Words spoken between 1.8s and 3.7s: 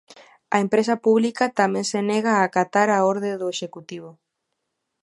se nega a acatar a orde do